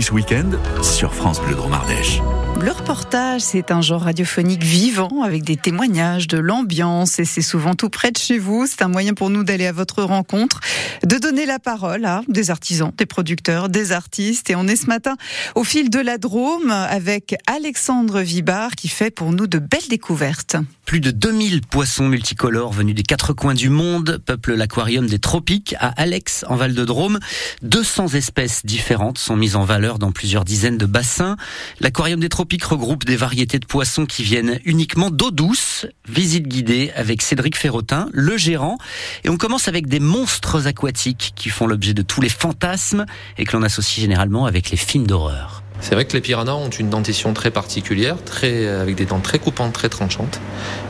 [0.00, 0.50] ce week-end
[0.82, 2.20] sur France Bleu Dromardèche.
[2.58, 7.74] Le reportage, c'est un genre radiophonique vivant avec des témoignages, de l'ambiance et c'est souvent
[7.74, 8.66] tout près de chez vous.
[8.66, 10.60] C'est un moyen pour nous d'aller à votre rencontre,
[11.02, 14.50] de donner la parole à des artisans, des producteurs, des artistes.
[14.50, 15.16] Et on est ce matin
[15.54, 20.56] au fil de la Drôme avec Alexandre Vibard qui fait pour nous de belles découvertes.
[20.84, 25.76] Plus de 2000 poissons multicolores venus des quatre coins du monde peuplent l'aquarium des tropiques
[25.78, 27.20] à Alex en Val de Drôme.
[27.62, 31.36] 200 espèces différentes sont mises en valeur dans plusieurs dizaines de bassins.
[31.78, 35.86] L'aquarium des tropiques regroupe des variétés de poissons qui viennent uniquement d'eau douce.
[36.08, 38.78] Visite guidée avec Cédric Ferrotin, le gérant.
[39.24, 43.06] Et on commence avec des monstres aquatiques qui font l'objet de tous les fantasmes
[43.38, 45.62] et que l'on associe généralement avec les films d'horreur.
[45.80, 49.38] C'est vrai que les piranhas ont une dentition très particulière, très, avec des dents très
[49.38, 50.40] coupantes, très tranchantes.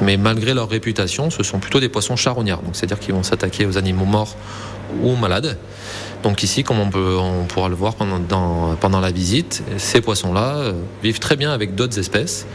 [0.00, 2.62] Mais malgré leur réputation, ce sont plutôt des poissons charognards.
[2.62, 4.36] Donc c'est-à-dire qu'ils vont s'attaquer aux animaux morts
[5.02, 5.56] ou malades.
[6.22, 10.56] Donc ici, comme on, peut, on pourra le voir pendant, pendant la visite, ces poissons-là
[10.56, 10.72] euh,
[11.02, 12.46] vivent très bien avec d'autres espèces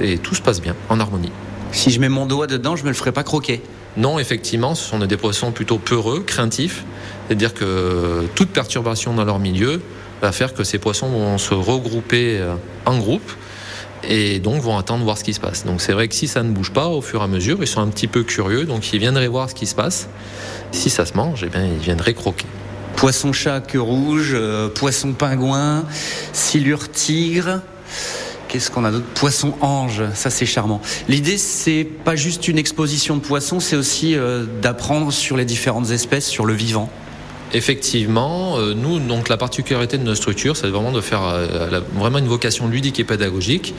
[0.00, 1.30] et tout se passe bien, en harmonie.
[1.72, 3.62] Si je mets mon doigt dedans, je ne me le ferai pas croquer
[3.96, 6.84] Non, effectivement, ce sont des poissons plutôt peureux, craintifs.
[7.26, 9.80] C'est-à-dire que toute perturbation dans leur milieu
[10.22, 13.30] va faire que ces poissons vont se regrouper euh, en groupe
[14.08, 15.64] et donc vont attendre voir ce qui se passe.
[15.64, 17.66] Donc c'est vrai que si ça ne bouge pas au fur et à mesure, ils
[17.66, 20.08] sont un petit peu curieux, donc ils viendraient voir ce qui se passe.
[20.72, 22.46] Si ça se mange, eh bien, ils viendraient croquer.
[22.96, 25.84] Poisson chat queue rouge, euh, poisson pingouin,
[26.32, 27.60] silure tigre.
[28.48, 29.06] Qu'est-ce qu'on a d'autre?
[29.14, 30.80] Poisson ange, ça c'est charmant.
[31.08, 35.90] L'idée c'est pas juste une exposition de poissons, c'est aussi euh, d'apprendre sur les différentes
[35.90, 36.88] espèces, sur le vivant.
[37.52, 41.22] Effectivement, euh, nous, la particularité de notre structure, c'est vraiment de faire
[41.94, 43.74] vraiment une vocation ludique et pédagogique.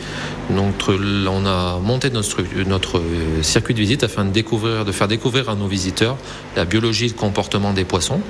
[0.49, 3.01] Donc, on a monté notre, notre
[3.41, 6.17] circuit de visite afin de faire découvrir à nos visiteurs
[6.55, 8.21] la biologie et le comportement des poissons.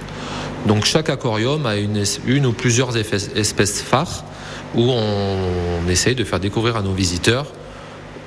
[0.66, 4.26] Donc chaque aquarium a une, une ou plusieurs espèces phares
[4.76, 7.46] où on, essaye de faire découvrir à nos visiteurs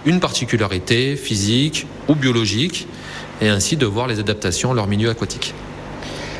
[0.06, 2.88] une particularité physique ou biologique
[3.42, 5.52] et ainsi de voir les adaptations à leur milieu aquatique.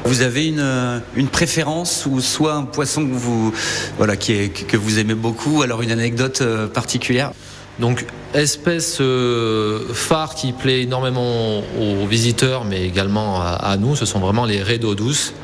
[0.05, 3.53] Vous avez une, une, préférence ou soit un poisson que vous,
[3.99, 7.33] voilà, qui est, que vous aimez beaucoup, alors une anecdote euh, particulière?
[7.78, 14.21] Donc, espèce euh, phare qui plaît énormément aux visiteurs, mais également à, nous, ce sont
[14.21, 15.34] vraiment les raies d'eau douce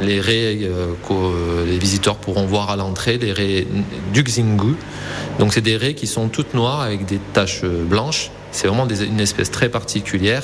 [0.00, 3.64] les raies euh, que les visiteurs pourront voir à l'entrée, les raies
[4.12, 4.74] Xingu.
[5.38, 8.32] Donc c'est des raies qui sont toutes noires avec des taches blanches.
[8.50, 10.42] C'est vraiment une espèce très particulière.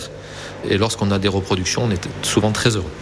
[0.68, 2.92] Et lorsqu'on a des reproductions, on est souvent très heureux.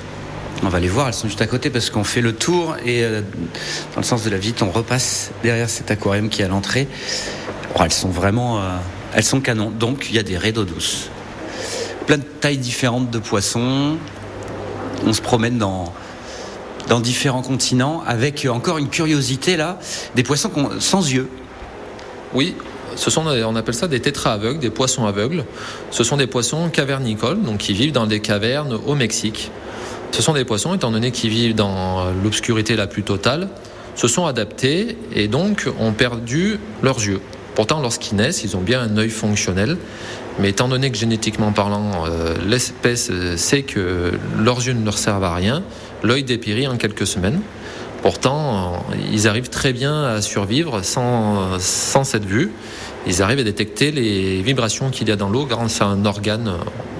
[0.64, 3.04] On va les voir, elles sont juste à côté parce qu'on fait le tour et
[3.04, 3.20] euh,
[3.94, 6.88] dans le sens de la visite, on repasse derrière cet aquarium qui est à l'entrée.
[7.76, 8.60] Oh, elles sont vraiment,
[9.14, 9.70] elles sont canons.
[9.70, 11.10] Donc il y a des raies d'eau douce,
[12.06, 13.96] plein de tailles différentes de poissons.
[15.06, 15.92] On se promène dans
[17.00, 19.78] différents continents, avec encore une curiosité là,
[20.16, 21.28] des poissons sans yeux.
[22.34, 22.56] Oui,
[22.96, 25.44] ce sont, on appelle ça des tétras aveugles, des poissons aveugles.
[25.92, 29.52] Ce sont des poissons cavernicoles, donc qui vivent dans des cavernes au Mexique.
[30.12, 33.48] Ce sont des poissons, étant donné qu'ils vivent dans l'obscurité la plus totale,
[33.94, 37.20] se sont adaptés et donc ont perdu leurs yeux.
[37.54, 39.76] Pourtant, lorsqu'ils naissent, ils ont bien un œil fonctionnel.
[40.38, 45.24] Mais étant donné que génétiquement parlant, euh, l'espèce sait que leurs yeux ne leur servent
[45.24, 45.64] à rien,
[46.04, 47.40] l'œil dépérit en quelques semaines.
[48.02, 52.52] Pourtant, ils arrivent très bien à survivre sans cette vue.
[53.06, 56.52] Ils arrivent à détecter les vibrations qu'il y a dans l'eau grâce à un organe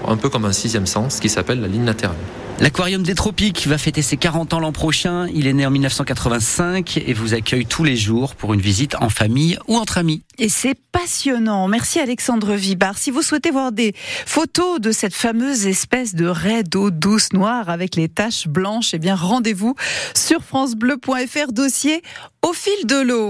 [0.07, 2.17] un peu comme un sixième sens qui s'appelle la ligne latérale.
[2.61, 5.29] L'Aquarium des Tropiques va fêter ses 40 ans l'an prochain.
[5.33, 9.11] Il est né en 1985 et vous accueille tous les jours pour une visite en
[9.11, 10.23] famille ou entre amis.
[10.39, 11.69] Et c'est passionnant.
[11.69, 12.99] Merci Alexandre Vibard.
[12.99, 17.69] Si vous souhaitez voir des photos de cette fameuse espèce de raie d'eau douce noire
[17.69, 19.77] avec les taches blanches, eh bien rendez-vous
[20.17, 22.03] sur francebleu.fr dossier
[22.43, 23.27] au fil de l'eau.